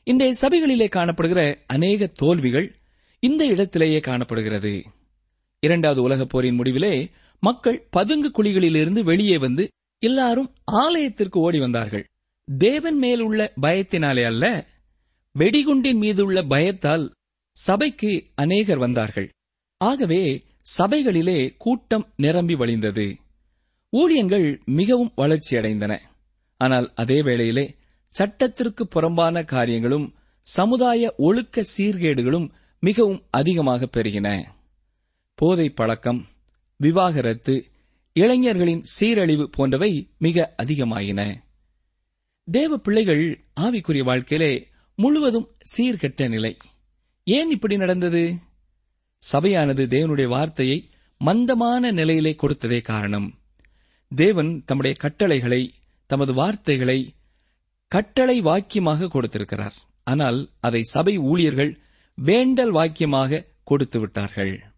இன்றைய 0.04 0.36
சபைகளிலே 0.42 0.88
காணப்படுகிற 0.96 1.42
அநேக 1.68 2.08
தோல்விகள் 2.08 2.76
இந்த 3.20 3.46
இடத்திலேயே 3.46 4.00
காணப்படுகிறது. 4.00 4.74
இரண்டாவது 5.64 6.02
உலகப் 6.02 6.30
போரின் 6.30 6.58
முடிவிலே 6.60 6.94
மக்கள் 7.44 7.88
பதுங்கு 7.90 8.30
குழிகளிலிருந்து 8.30 9.02
வெளியே 9.04 9.38
வந்து 9.38 9.64
எல்லாரும் 10.04 10.50
ஆலயத்திற்கு 10.82 11.38
ஓடி 11.40 11.60
வந்தார்கள். 11.60 12.06
தேவன் 12.48 12.98
மேல் 12.98 13.20
உள்ள 13.20 13.54
பயத்தினாலே 13.62 14.24
அல்ல 14.26 14.46
வெடிகுண்டின் 15.36 16.00
மீதுள்ள 16.04 16.44
பயத்தால் 16.44 17.06
சபைக்கு 17.56 18.12
அநேகர் 18.36 18.78
வந்தார்கள். 18.78 19.28
ஆகவே 19.82 20.22
சபைகளிலே 20.78 21.40
கூட்டம் 21.58 22.06
நிரம்பி 22.16 22.56
வழிந்தது. 22.56 23.08
ஊழியங்கள் 23.94 24.48
மிகவும் 24.80 25.14
வளர்ச்சியடைந்தன 25.18 25.94
ஆனால் 26.62 26.88
அதே 26.94 27.22
வேளையிலே 27.22 27.66
சட்டத்திற்கு 28.14 28.84
புறம்பான 28.88 29.44
காரியங்களும் 29.44 30.08
சமுதாய 30.48 31.14
ஒழுக்க 31.18 31.64
சீர்கேடுகளும் 31.78 32.48
மிகவும் 32.84 33.22
அதிகமாக 33.30 33.88
பெருகின. 33.96 34.28
போதை 35.40 35.70
பழக்கம் 35.70 36.26
விவாகரத்து 36.78 37.66
இளைஞர்களின் 38.14 38.82
சீரழிவு 38.82 39.50
போன்றவை 39.50 40.10
மிக 40.18 40.56
அதிகமாயின. 40.64 41.42
தேவ 42.44 42.78
பிள்ளைகள் 42.78 43.46
ஆவிக்குரிய 43.60 44.04
வாழ்க்கையிலே 44.04 44.68
முழுவதும் 44.96 45.56
சீர்கெட்ட 45.78 46.30
நிலை. 46.30 46.58
ஏன் 47.24 47.52
இப்படி 47.52 47.78
நடந்தது? 47.78 48.40
சபையானது 49.18 49.86
தேவனுடைய 49.86 50.28
வார்த்தையை 50.28 50.90
மந்தமான 51.18 51.92
நிலையிலே 51.92 52.36
கொடுத்ததே 52.42 52.82
காரணம். 52.82 53.40
தேவன் 54.16 54.64
தம்முடைய 54.66 54.98
கட்டளைகளை 55.00 55.74
தமது 56.06 56.34
வார்த்தைகளை 56.34 57.14
கட்டளை 57.88 58.42
வாக்கியமாக 58.42 59.08
கொடுத்திருக்கிறார். 59.08 59.74
ஆனால் 60.04 60.50
அதை 60.60 60.84
சபை 60.84 61.18
ஊழியர்கள் 61.18 61.80
வேண்டல் 62.16 62.74
வாக்கியமாக 62.74 63.46
கொடுத்து 63.64 64.00
விட்டார்கள் 64.00 64.69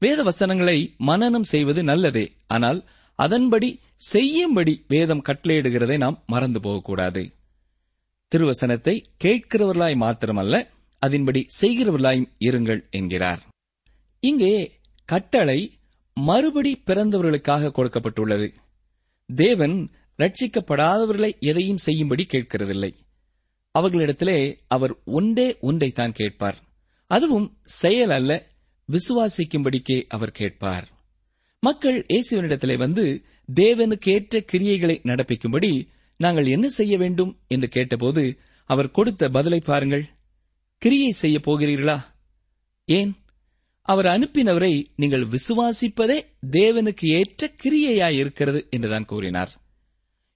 வேத 0.00 0.22
வசனங்களை 0.22 0.94
மனனம் 0.98 1.42
செய்வது 1.42 1.82
நல்லதே. 1.84 2.32
ஆனால் 2.46 2.88
அதன்படி 3.14 3.80
செய்யும்படி 3.96 4.84
வேதம் 4.88 5.22
கட்டளையிடுகிறதை 5.22 5.96
நாம் 5.96 6.22
மறந்து 6.26 6.60
போகக்கூடாது. 6.60 7.32
திருவசனத்தை 8.32 9.02
கேட்கிறவர்களாய் 9.24 9.96
மாத்திரமல்ல 9.96 10.68
அதன்படி 10.98 11.46
செய்கிறவர்களாயும் 11.60 12.30
இருங்கள் 12.40 12.90
என்கிறார். 12.90 13.42
இங்கே 14.20 14.80
கட்டளை 15.04 15.78
மறுபடி 16.14 16.82
பிறந்தவர்களுக்காக 16.86 17.70
கொடுக்கப்பட்டுள்ளது. 17.70 18.52
தேவன் 19.26 19.90
ரட்சிக்கப்படாதவர்களை 20.18 21.38
எதையும் 21.38 21.76
செய்யும்படி 21.76 22.26
கேட்கிறதில்லை. 22.32 22.92
அவர்களிடத்திலே 23.78 24.58
அவர் 24.68 24.94
ஒன்றே 25.04 25.58
ஒன்றைத்தான் 25.62 26.14
கேட்பார். 26.14 26.58
அதுவும் 27.06 27.58
செயல் 27.64 28.10
அல்ல 28.10 28.49
விசுவாசிக்கும்படிக்கே 28.90 30.02
அவர் 30.08 30.30
கேட்பார். 30.30 30.88
மக்கள் 31.60 32.06
இயேசுவனிடத்திலே 32.08 32.76
வந்து 32.76 33.24
தேவனுக்கு 33.54 34.10
ஏற்ற 34.10 34.44
கிரியைகளை 34.52 34.96
நடப்பிக்கும்படி 35.02 35.88
நாங்கள் 36.16 36.46
என்ன 36.46 36.68
செய்ய 36.68 36.98
வேண்டும் 36.98 37.38
என்று 37.48 37.68
கேட்டபோது 37.68 38.38
அவர் 38.64 38.90
கொடுத்த 38.90 39.28
பதிலை 39.28 39.60
பாருங்கள். 39.64 40.04
கிரியை 40.78 41.10
செய்ய 41.10 41.40
போகிறீர்களா? 41.46 41.98
ஏன்? 42.84 43.16
அவர் 43.82 44.04
அனுப்பினவரை 44.04 44.84
நீங்கள் 44.96 45.26
விசுவாசிப்பதே 45.26 46.20
தேவனுக்கு 46.50 47.06
ஏற்ற 47.06 47.54
கிரியையாயிருக்கிறது 47.64 48.68
என்றுதான் 48.68 49.04
கூறினார். 49.04 49.60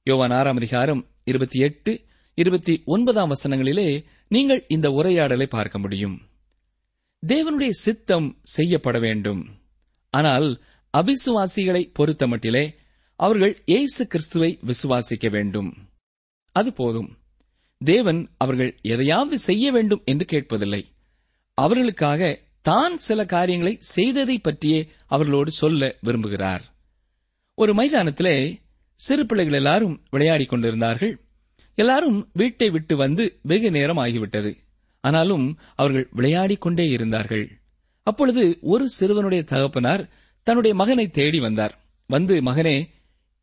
யோவான் 0.02 0.30
ஆறாம் 0.30 0.56
அதிகாரம் 0.56 1.06
இருபத்தி 1.24 1.58
எட்டு 1.58 2.00
இருபத்தி 2.34 2.82
ஒன்பதாம் 2.84 3.30
வசனங்களிலே 3.30 4.04
நீங்கள் 4.28 4.64
இந்த 4.68 4.90
உரையாடலை 4.90 5.46
பார்க்க 5.46 5.78
முடியும். 5.78 6.20
தேவனுடைய 7.26 7.68
சித்தம் 7.68 8.38
செய்யப்பட 8.42 8.98
வேண்டும். 8.98 9.48
ஆனால் 10.10 10.62
அவிசுவாசிகளை 10.96 11.92
பொறுத்தமட்டிலே 11.98 12.74
அவர்கள் 13.16 13.62
இயேசு 13.64 14.06
கிறிஸ்துவை 14.06 14.58
விசுவாசிக்க 14.66 15.30
வேண்டும். 15.30 15.88
அது 16.52 16.72
போதும். 16.72 17.18
தேவன் 17.78 18.30
அவர்கள் 18.36 18.76
எதையாவது 18.82 19.38
செய்ய 19.38 19.72
வேண்டும் 19.72 20.02
என்று 20.04 20.24
கேட்பதில்லை. 20.24 20.84
அவர்களுக்காக 21.54 22.40
தான் 22.62 22.98
சில 22.98 23.26
காரியங்களை 23.26 23.76
செய்ததை 23.80 24.38
பற்றியே 24.38 24.88
அவர்களோடு 25.06 25.50
சொல்ல 25.50 25.96
விரும்புகிறார். 26.04 26.60
ஒரு 27.54 27.74
மைதானத்திலே 27.74 28.62
சிறு 28.94 29.26
பிள்ளைகள் 29.26 29.54
எல்லாரும் 29.54 30.02
விளையாடிக் 30.10 30.48
கொண்டிருந்தார்கள். 30.48 31.20
எல்லாரும் 31.74 32.30
வீட்டை 32.32 32.70
விட்டு 32.70 32.96
வந்து 32.96 33.38
வெகு 33.42 33.70
நேரம் 33.70 33.96
ஆகிவிட்டது. 33.96 34.56
ஆனாலும் 35.04 35.46
அவர்கள் 35.74 36.08
விளையாடிக் 36.10 36.60
கொண்டே 36.60 36.86
இருந்தார்கள். 36.88 37.44
அப்பொழுது 38.02 38.58
ஒரு 38.60 38.88
சிறுவனுடைய 39.00 39.44
தகப்பனார் 39.44 40.08
தன்னுடைய 40.42 40.76
மகனை 40.76 41.08
தேடி 41.08 41.40
வந்தார். 41.40 41.74
வந்து 42.06 42.34
மகனே 42.40 42.76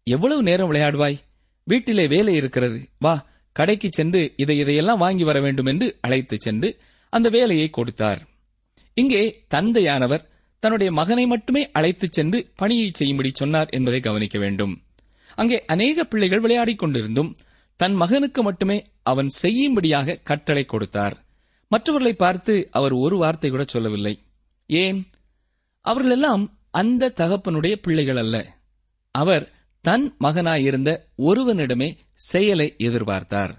எவ்வளவு 0.04 0.44
நேரம் 0.44 0.72
விளையாடுவாய்? 0.72 1.20
வீட்டிலே 1.64 2.08
வேலை 2.08 2.34
இருக்கிறது. 2.36 2.80
வா 3.00 3.14
கடைக்கு 3.52 3.90
சென்று 3.92 4.34
இதை 4.36 4.58
இதையெல்லாம் 4.58 4.98
வாங்கி 4.98 5.24
வர 5.24 5.40
வேண்டும் 5.42 5.66
என்று 5.66 5.98
அழைத்துச் 6.02 6.42
சென்று 6.42 6.78
அந்த 7.10 7.30
வேலையை 7.30 7.70
கொடுத்தார். 7.70 8.28
இங்கே 8.94 9.46
தந்தையானவர் 9.56 10.28
தன்னுடைய 10.60 10.92
மகனை 10.92 11.26
மட்டுமே 11.26 11.72
அழைத்துச் 11.72 12.12
சென்று 12.12 12.52
பணியை 12.56 12.90
செய்யும்படி 12.94 13.30
சொன்னார் 13.34 13.68
என்பதை 13.70 14.00
கவனிக்க 14.00 14.40
வேண்டும். 14.40 14.82
அங்கே 15.36 15.66
அநேக 15.66 16.04
பிள்ளைகள் 16.04 16.40
விளையாடிக் 16.40 16.84
கொண்டிருந்தும் 16.84 17.36
தன் 17.76 17.94
மகனுக்கு 17.94 18.44
மட்டுமே 18.44 18.86
அவன் 19.04 19.28
செய்யும்படியாக 19.28 20.20
கட்டளை 20.24 20.66
கொடுத்தார். 20.66 21.26
மற்றவர்களை 21.72 22.14
பார்த்து 22.16 22.54
அவர் 22.72 22.94
ஒரு 23.04 23.18
வார்த்தை 23.18 23.50
கூட 23.50 23.64
சொல்லவில்லை. 23.68 24.14
ஏன்? 24.70 25.00
அவர்களெல்லாம் 25.86 26.44
அந்த 26.72 27.14
தகப்பனுடைய 27.16 27.76
பிள்ளைகள் 27.82 28.18
அல்ல. 28.18 28.36
அவர் 29.16 29.46
தன் 29.86 30.06
மகனாயிருந்த 30.24 30.90
ஒருவனிடமே 31.18 31.90
செயலை 32.30 32.68
எதிர்பார்த்தார். 32.78 33.54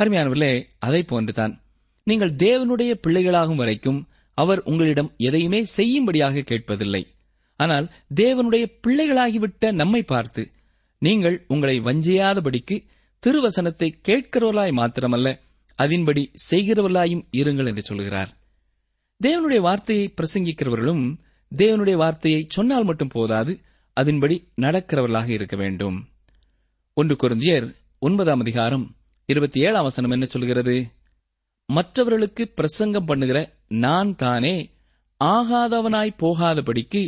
அருமையானவர்களே 0.00 0.52
அதை 0.78 1.00
போன்றுதான். 1.02 1.54
நீங்கள் 2.06 2.34
தேவனுடைய 2.44 2.92
பிள்ளைகளாகும் 3.06 3.60
வரைக்கும் 3.62 4.00
அவர் 4.38 4.60
உங்களிடம் 4.62 5.10
எதையுமே 5.18 5.60
செய்யும்படியாக 5.76 6.44
கேட்பதில்லை. 6.50 7.02
ஆனால் 7.60 7.86
தேவனுடைய 8.14 8.64
பிள்ளைகளாகிவிட்ட 8.86 9.72
நம்மை 9.72 10.02
பார்த்து 10.02 10.42
நீங்கள் 11.02 11.36
உங்களை 11.48 11.76
வஞ்சியாதபடிக்கு 11.80 12.76
திருவசனத்தை 13.22 13.88
கேட்கிறவர்களாய் 14.08 14.78
மாத்திரமல்ல 14.80 15.28
அதன்படி 15.78 16.22
செய்கிறவர்களாயும் 16.50 17.24
இருங்கள் 17.36 17.66
என்று 17.66 17.82
சொல்கிறார். 17.82 18.30
தேவனுடைய 19.20 19.60
வார்த்தையை 19.60 20.14
பிரசங்கிக்கிறவர்களும் 20.16 21.04
தேவனுடைய 21.56 21.96
வார்த்தையை 21.96 22.46
சொன்னால் 22.48 22.84
மட்டும் 22.84 23.08
போதாது 23.08 23.52
அதன்படி 23.92 24.36
நடக்கிறவர்களாக 24.62 25.28
இருக்க 25.28 25.56
வேண்டும். 25.56 25.98
ஒன்று 26.94 27.14
குருந்தியர் 27.14 27.66
ஒன்பதாம் 27.98 28.40
அதிகாரம் 28.40 28.96
இருபத்தி 29.26 29.60
ஏழாம் 29.60 29.82
வசனம் 29.82 30.10
என்ன 30.10 30.26
சொல்கிறது? 30.26 30.76
மற்றவர்களுக்கு 31.66 32.48
பிரசங்கம் 32.48 33.04
பண்ணுகிற 33.04 33.38
நான் 33.68 34.14
தானே 34.14 34.56
ஆகாதவனாய் 35.24 36.18
போகாதபடிக்கு 36.18 37.02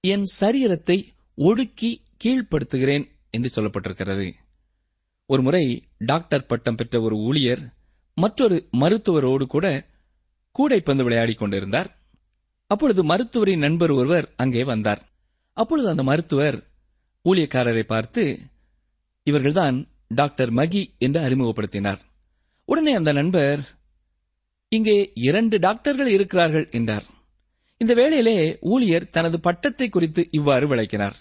என் 0.00 0.26
சரீரத்தை 0.40 0.98
ஒடுக்கி 1.34 1.90
கீழ்ப்படுத்துகிறேன் 2.24 3.06
என்று 3.30 3.48
சொல்லப்பட்டிருக்கிறது. 3.56 4.32
ஒருமுறை 5.26 5.64
டாக்டர் 5.98 6.46
பட்டம் 6.46 6.74
பெற்ற 6.74 7.00
ஒரு 7.00 7.16
ஊழியர் 7.16 7.62
மற்றொரு 8.16 8.68
மருத்துவரோடு 8.72 9.46
கூட 9.46 9.66
கூடைப்பந்து 10.56 11.02
விளையாடிக் 11.02 11.38
கொண்டிருந்தார். 11.38 11.90
அப்பொழுது 12.66 13.04
மருத்துவரின் 13.04 13.58
நண்பர் 13.58 13.90
ஒருவர் 13.90 14.34
அங்கே 14.36 14.64
வந்தார். 14.64 15.02
அப்பொழுது 15.52 15.88
அந்த 15.88 16.02
மருத்துவர் 16.02 16.58
ஊழியக்காரரை 17.24 17.82
பார்த்து 17.82 18.22
இவர்கள்தான் 19.26 19.76
டாக்டர் 20.08 20.50
மகி 20.50 20.82
என்று 20.98 21.20
அறிமுகப்படுத்தினார். 21.20 22.00
உடனே 22.64 22.92
அந்த 22.92 23.12
நண்பர் 23.12 23.60
இங்கே 24.68 25.12
இரண்டு 25.14 25.58
டாக்டர்கள் 25.58 26.08
இருக்கிறார்கள் 26.08 26.68
என்றார். 26.70 27.06
இந்த 27.76 27.94
வேளையிலே 27.94 28.58
ஊழியர் 28.60 29.10
தனது 29.10 29.40
பட்டத்தை 29.40 29.88
குறித்து 29.88 30.28
இவ்வாறு 30.30 30.66
விளக்கினார். 30.68 31.16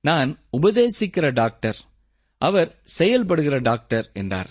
நான் 0.00 0.30
உபதேசிக்கிற 0.56 1.32
டாக்டர் 1.32 1.78
அவர் 2.38 2.70
செயல்படுகிற 2.98 3.58
டாக்டர் 3.60 4.10
என்றார். 4.12 4.50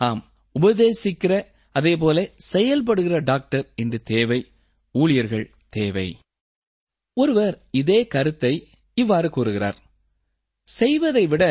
ஆம் 0.00 0.22
உபதேசிக்கிற 0.60 1.46
அதேபோல 1.72 2.32
செயல்படுகிற 2.52 3.18
டாக்டர் 3.18 3.72
இன்று 3.76 4.02
தேவை 4.02 4.40
ஊழியர்கள் 4.94 5.46
தேவை. 5.68 6.16
ஒருவர் 7.16 7.56
இதே 7.70 8.06
கருத்தை 8.06 8.68
இவ்வாறு 8.94 9.30
கூறுகிறார். 9.30 9.78
செய்வதை 10.62 11.26
விட 11.26 11.44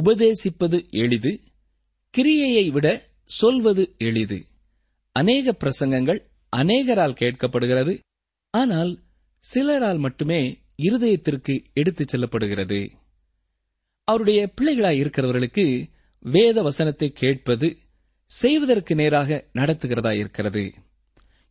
உபதேசிப்பது 0.00 0.90
எளிது 0.90 1.40
கிரியையை 2.14 2.70
விட 2.70 2.86
சொல்வது 3.24 3.94
எளிது. 3.98 4.38
அநேக 5.12 5.56
பிரசங்கங்கள் 5.60 6.20
அநேகரால் 6.56 7.18
கேட்கப்படுகிறது 7.20 7.94
ஆனால் 8.50 8.92
சிலரால் 9.44 9.98
மட்டுமே 9.98 10.40
இருதயத்திற்கு 10.82 11.54
எடுத்துச் 11.72 12.16
செல்லப்படுகிறது. 12.16 12.80
அவருடைய 14.04 14.52
பிள்ளைகளாய் 14.60 15.00
இருக்கிறவர்களுக்கு 15.04 15.64
வேத 16.18 16.62
வசனத்தை 16.62 17.12
கேட்பது 17.12 17.78
செய்வதற்கு 18.30 18.94
நேராக 18.94 19.44
நடத்துகிறதா 19.54 20.12
இருக்கிறது? 20.16 20.64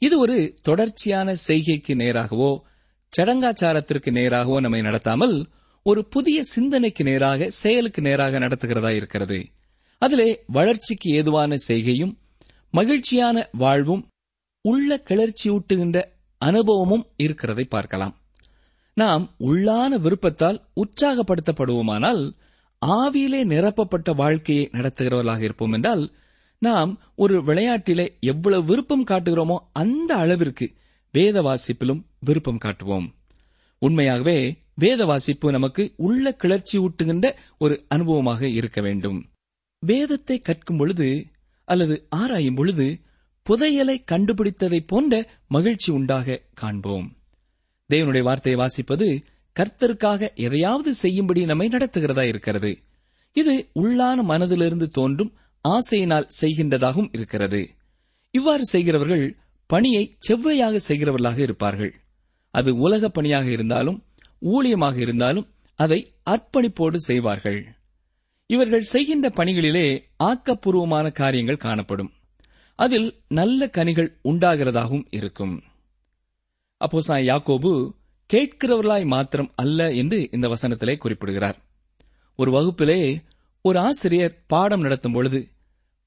இது 0.02 0.20
ஒரு 0.20 0.38
தொடர்ச்சியான 0.62 1.36
செய்கைக்கு 1.48 1.94
நேராகவோ 1.96 2.52
சடங்காச்சாரத்திற்கு 3.14 4.10
நேராகவோ 4.12 4.60
நம்மை 4.60 4.82
நடத்தாமல் 4.82 5.36
ஒரு 5.86 6.06
புதிய 6.06 6.44
சிந்தனைக்கு 6.44 7.04
நேராக 7.04 7.50
செயலுக்கு 7.50 8.02
நேராக 8.02 8.40
நடத்துகிறதா 8.40 8.90
இருக்கிறது. 8.90 9.40
அதிலே 10.02 10.30
வளர்ச்சிக்கு 10.48 11.10
ஏதுவான 11.10 11.56
செய்கையும் 11.56 12.14
மகிழ்ச்சியான 12.74 13.50
வாழ்வும் 13.52 14.04
உள்ள 14.66 15.04
கிளர்ச்சியூட்டுகின்ற 15.10 15.98
அனுபவமும் 16.42 17.06
இருக்கிறதை 17.18 17.66
பார்க்கலாம். 17.66 18.16
நாம் 18.94 19.36
உள்ளான 19.40 19.92
விருப்பத்தால் 20.00 20.60
உற்சாகப்படுத்தப்படுவோமானால் 20.76 22.22
ஆவியிலே 22.82 23.42
நிரப்பப்பட்ட 23.46 24.12
வாழ்க்கையை 24.14 24.70
நடத்துகிறவர்களாக 24.74 25.42
இருப்போம் 25.42 25.72
என்றால் 25.72 26.04
நாம் 26.62 26.92
ஒரு 27.16 27.44
விளையாட்டிலே 27.44 28.06
எவ்வளவு 28.20 28.64
விருப்பம் 28.66 29.06
காட்டுகிறோமோ 29.06 29.58
அந்த 29.74 30.16
அளவிற்கு 30.16 30.66
வேத 31.14 31.42
வாசிப்பிலும் 31.42 32.02
விருப்பம் 32.20 32.58
காட்டுவோம். 32.58 33.08
உண்மையாகவே 33.82 34.38
வேத 34.76 35.06
வாசிப்பு 35.06 35.52
நமக்கு 35.52 35.94
உள்ள 35.98 36.34
கிளர்ச்சி 36.34 36.78
ஊட்டுகின்ற 36.78 37.36
ஒரு 37.58 37.86
அனுபவமாக 37.96 38.42
இருக்க 38.54 38.82
வேண்டும். 38.82 39.20
வேதத்தை 39.84 40.40
கற்கும் 40.40 40.78
பொழுது 40.78 41.26
அல்லது 41.68 42.08
ஆராயும் 42.10 42.56
பொழுது 42.56 42.88
புதையலை 43.46 43.98
கண்டுபிடித்ததைப் 44.12 44.88
போன்ற 44.88 45.14
மகிழ்ச்சி 45.48 45.92
உண்டாக 45.92 46.42
காண்போம். 46.54 47.08
தேவனுடைய 47.90 48.22
வார்த்தையை 48.22 48.58
வாசிப்பது 48.62 49.08
கர்த்தருக்காக 49.56 50.34
எதையாவது 50.36 50.94
செய்யும்படி 50.94 51.46
நம்மை 51.46 51.68
நடத்துகிறதா 51.68 52.24
இருக்கிறது. 52.24 52.72
இது 53.36 53.70
உள்ளான 53.76 54.24
மனதிலிருந்து 54.24 54.88
தோன்றும் 54.90 55.34
ஆசையினால் 55.76 56.30
செய்கின்றதாகவும் 56.42 57.10
இருக்கிறது. 57.12 57.70
இவ்வாறு 58.32 58.66
செய்கிறவர்கள் 58.66 59.38
பணியை 59.66 60.18
செவ்வையாக 60.28 60.80
செய்கிறவர்களாக 60.88 61.40
இருப்பார்கள். 61.40 61.94
அது 62.52 62.76
உலக 62.76 63.10
பணியாக 63.10 63.48
இருந்தாலும் 63.50 64.04
ஊழியமாக 64.42 64.98
இருந்தாலும் 64.98 65.48
அதை 65.76 66.14
அர்ப்பணிப்போடு 66.30 66.96
செய்வார்கள். 66.96 67.66
இவர்கள் 68.48 68.82
செய்கின்ற 68.82 69.30
பணிகளிலே 69.30 70.04
ஆக்கப்பூர்வமான 70.24 71.12
காரியங்கள் 71.12 71.58
காணப்படும். 71.58 72.12
அதில் 72.76 73.20
நல்ல 73.28 73.70
கனிகள் 73.70 74.20
உண்டாகிறதாகவும் 74.24 75.08
இருக்கும். 75.10 75.64
அப்போ 76.78 77.00
யாக்கோபு 77.02 77.72
கேட்கிறவர்களாய் 78.34 79.06
மாத்திரம் 79.06 79.52
அல்ல 79.56 79.92
என்று 79.92 80.30
இந்த 80.32 80.48
வசனத்திலே 80.48 80.98
குறிப்பிடுகிறார். 80.98 81.58
ஒரு 82.36 82.52
வகுப்பிலே 82.52 83.26
ஒரு 83.62 83.80
ஆசிரியர் 83.80 84.44
பாடம் 84.48 84.82
நடத்தும் 84.82 85.12
பொழுது 85.12 85.52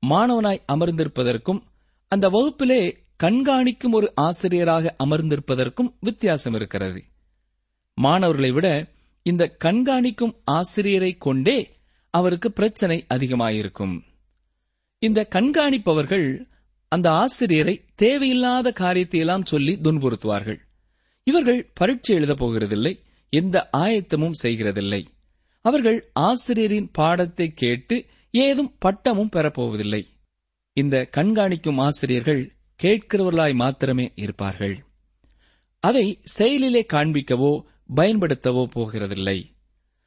மாணவனாய் 0.07 0.65
அமர்ந்திருப்பதற்கும் 0.73 1.61
அந்த 2.09 2.29
வகுப்பிலே 2.29 2.97
கண்காணிக்கும் 3.23 3.91
ஒரு 3.91 4.13
ஆசிரியராக 4.15 4.95
அமர்ந்திருப்பதற்கும் 5.05 5.91
வித்தியாசம் 6.01 6.55
இருக்கிறது. 6.55 7.05
மாணவர்களை 7.95 8.51
விட 8.51 8.87
இந்த 9.23 9.57
கண்காணிக்கும் 9.65 10.35
ஆசிரியரை 10.45 11.17
கொண்டே 11.19 11.59
அவருக்கு 12.11 12.53
பிரச்சனை 12.53 13.05
அதிகமாயிருக்கும். 13.09 14.05
இந்த 14.99 15.29
கண்காணிப்பவர்கள் 15.31 16.45
அந்த 16.89 17.13
ஆசிரியரை 17.13 17.85
தேவையில்லாத 17.95 18.73
காரியத்தை 18.73 19.21
எல்லாம் 19.21 19.45
சொல்லி 19.45 19.79
துன்புறுத்துவார்கள். 19.83 20.61
இவர்கள் 21.23 21.71
பரீட்சை 21.75 22.17
எழுதப் 22.17 22.45
போகிறதில்லை 22.45 23.01
எந்த 23.31 23.69
ஆயத்தமும் 23.77 24.41
செய்கிறதில்லை. 24.43 25.05
அவர்கள் 25.65 26.11
ஆசிரியரின் 26.13 26.91
பாடத்தை 26.91 27.53
கேட்டு 27.55 28.07
ஏதும் 28.31 28.75
பட்டமும் 28.79 29.33
பெறப்போவதில்லை. 29.33 30.03
இந்த 30.73 31.09
கண்காணிக்கும் 31.17 31.81
ஆசிரியர்கள் 31.81 32.53
கேட்கிறவர்களாய் 32.83 33.55
மாத்திரமே 33.55 34.13
இருப்பார்கள். 34.15 34.77
அதை 35.79 36.21
செயலிலே 36.23 36.87
காண்பிக்கவோ 36.93 37.63
பயன்படுத்தவோ 37.97 38.65
போகிறதில்லை. 38.75 39.39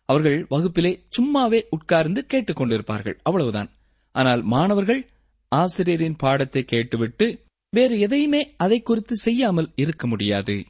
அவர்கள் 0.06 0.48
வகுப்பிலே 0.50 0.92
சும்மாவே 1.18 1.62
உட்கார்ந்து 1.70 2.26
கேட்டுக்கொண்டிருப்பார்கள் 2.34 3.18
அவ்வளவுதான். 3.24 3.70
ஆனால் 4.12 4.42
மாணவர்கள் 4.42 5.10
ஆசிரியரின் 5.48 6.16
பாடத்தை 6.16 6.64
கேட்டுவிட்டு 6.64 7.46
வேறு 7.70 8.00
எதையுமே 8.00 8.42
அதை 8.58 8.82
குறித்து 8.82 9.16
செய்யாமல் 9.16 9.72
இருக்க 9.76 10.08
முடியாது. 10.08 10.66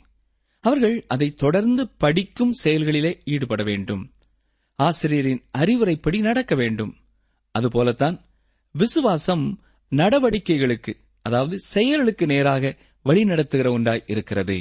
அவர்கள் 0.60 1.06
அதை 1.08 1.30
தொடர்ந்து 1.30 1.90
படிக்கும் 1.98 2.54
செயல்களிலே 2.64 3.22
ஈடுபட 3.26 3.64
வேண்டும். 3.64 4.04
ஆசிரியரின் 4.80 5.42
அறிவுரைப்படி 5.58 6.20
நடக்க 6.20 6.56
வேண்டும். 6.56 6.94
அதுபோலத்தான் 7.56 8.18
விசுவாசம் 8.76 9.46
நடவடிக்கைகளுக்கு 9.92 10.94
அதாவது 11.26 11.56
செயல்களுக்கு 11.74 12.26
நேராக 12.26 12.72
வழிநடத்துகிற 13.06 13.68
ஒன்றாய் 13.72 14.06
இருக்கிறது. 14.08 14.58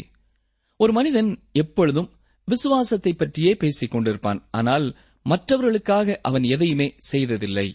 ஒரு 0.81 0.93
மனிதன் 0.93 1.31
எப்பொழுதும் 1.53 2.11
விசுவாசத்தை 2.49 3.13
பற்றியே 3.13 3.53
பேசிக் 3.55 3.93
கொண்டிருப்பான். 3.93 4.41
ஆனால் 4.51 4.87
மற்றவர்களுக்காக 5.27 6.19
அவன் 6.23 6.43
எதையுமே 6.43 6.89
செய்ததில்லை. 7.11 7.69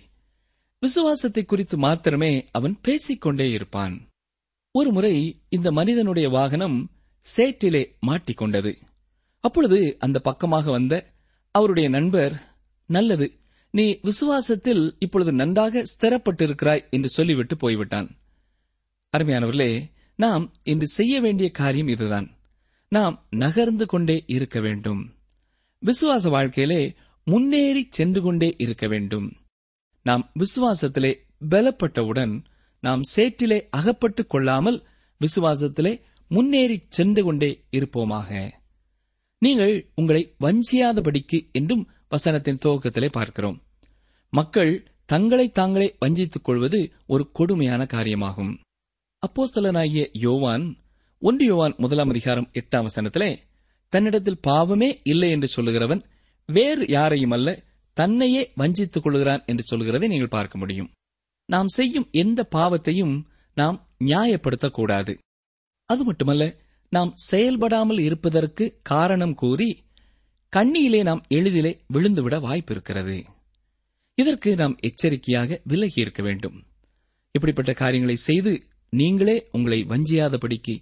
விசுவாசத்தை 0.82 1.44
குறித்து 1.46 1.78
மாத்திரமே 1.78 2.32
அவன் 2.52 2.76
பேசிக்கொண்டே 2.82 3.48
இருப்பான். 3.52 3.96
ஒருமுறை 4.76 5.14
இந்த 5.50 5.68
மனிதனுடைய 5.72 6.28
வாகனம் 6.30 6.78
சேற்றிலே 7.26 7.84
மாட்டிக்கொண்டது 8.08 8.72
அப்பொழுது 9.44 9.80
அந்த 10.00 10.18
பக்கமாக 10.20 10.72
வந்த 10.72 10.94
அவருடைய 11.56 11.88
நண்பர் 11.90 12.34
நல்லது 12.90 13.28
நீ 13.72 14.00
விசுவாசத்தில் 14.04 14.96
இப்பொழுது 15.00 15.32
நன்றாக 15.32 15.84
ஸ்திரப்பட்டிருக்கிறாய் 15.84 16.90
என்று 16.90 17.10
சொல்லிவிட்டு 17.10 17.58
போய்விட்டான். 17.58 18.18
அருமையானவர்களே 19.18 19.92
நாம் 20.16 20.54
இன்று 20.64 20.88
செய்ய 20.88 21.22
வேண்டிய 21.22 21.50
காரியம் 21.50 21.88
இதுதான். 21.88 22.32
நாம் 22.90 23.26
நகர்ந்து 23.30 23.86
கொண்டே 23.86 24.24
இருக்க 24.28 24.60
வேண்டும். 24.60 25.14
விசுவாச 25.86 26.30
வாழ்க்கையிலே 26.30 26.96
முன்னேறி 27.24 27.88
சென்று 27.90 28.22
கொண்டே 28.22 28.56
இருக்க 28.58 28.88
வேண்டும். 28.88 29.34
நாம் 30.04 30.32
விசுவாசத்திலே 30.40 31.16
பலப்பட்டவுடன் 31.50 32.44
நாம் 32.80 33.02
சேற்றிலே 33.16 33.68
அகப்பட்டுக் 33.70 34.30
கொள்ளாமல் 34.30 34.88
விசுவாசத்திலே 35.22 36.02
முன்னேறி 36.28 36.86
சென்று 36.90 37.24
கொண்டே 37.24 37.64
இருப்போமாக. 37.72 38.52
நீங்கள் 39.40 39.92
உங்களை 39.96 40.36
வஞ்சியாதபடிக்கு 40.40 41.52
என்றும் 41.52 41.90
வசனத்தின் 42.12 42.60
துவக்கத்திலே 42.65 43.10
பார்க்கிறோம். 43.12 43.58
மக்கள் 44.34 44.91
தங்களை 45.06 45.50
தாங்களே 45.50 45.96
வஞ்சித்துக் 46.00 46.43
கொள்வது 46.43 46.93
ஒரு 47.08 47.32
கொடுமையான 47.32 47.84
காரியமாகும். 47.84 48.54
அப்போஸ்தலனாகிய 49.24 50.10
யோவான் 50.12 50.65
ஒன்று 51.22 51.46
யோவான் 51.46 51.76
முதலாம் 51.78 52.10
அதிகாரம் 52.10 52.50
எட்டாம் 52.54 52.88
வசனத்திலே 52.88 53.38
தன்னிடத்தில் 53.89 54.39
பாவமே 54.39 55.00
இல்லை 55.04 55.32
என்று 55.32 55.48
சொல்லுகிறவன் 55.56 56.04
வேறு 56.46 56.86
யாரையும் 56.88 57.32
அல்ல 57.32 57.63
தன்னையே 57.93 58.52
வஞ்சித்துக் 58.58 59.04
கொள்கிறான் 59.04 59.43
என்று 59.46 59.63
சொல்கிறதை 59.72 60.08
நீங்கள் 60.08 60.28
பார்க்க 60.28 60.58
முடியும். 60.58 60.89
நாம் 61.46 61.67
செய்யும் 61.67 62.08
எந்த 62.12 62.48
பாவத்தையும் 62.56 63.15
நாம் 63.54 63.78
நியாயப்படுத்தக்கூடாது. 64.00 65.17
அது 65.86 66.04
மட்டுமல்ல 66.04 66.56
நாம் 66.91 67.12
செயல்படாமல் 67.15 68.00
இருப்பதற்கு 68.00 68.80
காரணம் 68.84 69.34
கூறி 69.34 69.70
கண்ணியிலே 70.50 71.04
நாம் 71.04 71.26
எளிதிலே 71.30 71.78
விழுந்துவிட 71.94 72.40
வாய்ப்பு 72.42 72.74
இருக்கிறது 72.74 73.26
இதற்கு 74.16 74.56
நாம் 74.56 74.78
எச்சரிக்கையாக 74.80 75.62
விலகி 75.64 76.02
இருக்க 76.02 76.24
வேண்டும். 76.24 76.64
இப்படிப்பட்ட 77.32 77.74
காரியங்களை 77.74 78.16
செய்து 78.16 78.64
நீங்களே 78.90 79.48
உங்களை 79.52 79.86
வஞ்சியாதபடிக்கு 79.86 80.76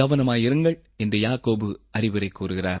கவனமாயிருங்கள் 0.00 0.82
என்று 0.96 1.18
யாக்கோபு 1.18 1.76
அறிவுரை 1.90 2.28
கூறுகிறார். 2.28 2.80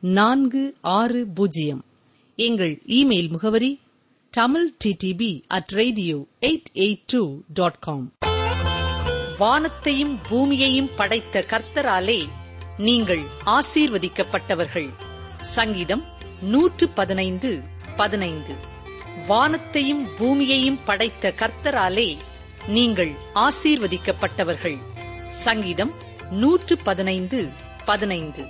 நான்கு 0.00 0.74
ஆறு 0.80 1.26
பூஜ்ஜியம். 1.26 1.84
எங்கள் 2.36 2.82
இமெயில் 2.86 3.28
முகவரி 3.28 3.80
Tamil 4.30 4.74
DTP 4.84 5.42
at 5.46 5.68
radio 5.68 6.26
eight 6.40 6.70
eight 6.74 7.02
two 7.06 7.38
dot 7.54 7.78
com. 7.78 8.12
வானத்தையும் 9.38 10.18
பூமியையும் 10.28 10.90
படைத்த 10.96 11.44
கர்த்தராலே 11.48 12.28
நீங்கள் 12.78 13.20
ஆசீர்வதிக்கப்பட்டவர்கள். 13.46 14.88
சங்கீதம் 15.40 16.04
நூற்று 16.42 16.88
பதினைந்து 16.88 17.62
பதினைந்து. 17.96 18.54
வானத்தையும் 19.26 20.06
பூமியையும் 20.18 20.78
படைத்த 20.84 21.34
கர்த்தராலே 21.36 22.16
நீங்கள் 22.68 23.12
ஆசீர்வதிக்கப்பட்டவர்கள். 23.34 24.78
சங்கீதம் 25.30 25.92
நூற்று 26.30 26.78
பதினைந்து 26.78 27.48
பதினைந்து. 27.84 28.44